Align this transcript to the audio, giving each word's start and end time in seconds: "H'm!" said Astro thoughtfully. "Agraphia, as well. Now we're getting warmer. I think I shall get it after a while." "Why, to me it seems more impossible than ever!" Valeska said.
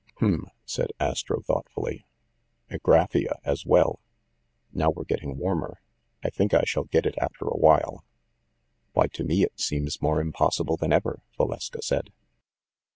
"H'm!" 0.17 0.47
said 0.65 0.87
Astro 0.99 1.41
thoughtfully. 1.43 2.07
"Agraphia, 2.71 3.39
as 3.45 3.67
well. 3.67 3.99
Now 4.73 4.89
we're 4.89 5.03
getting 5.03 5.37
warmer. 5.37 5.79
I 6.23 6.31
think 6.31 6.55
I 6.55 6.63
shall 6.65 6.85
get 6.85 7.05
it 7.05 7.19
after 7.19 7.45
a 7.45 7.55
while." 7.55 8.03
"Why, 8.93 9.05
to 9.09 9.23
me 9.23 9.43
it 9.43 9.59
seems 9.59 10.01
more 10.01 10.19
impossible 10.19 10.75
than 10.75 10.91
ever!" 10.91 11.21
Valeska 11.37 11.83
said. 11.83 12.11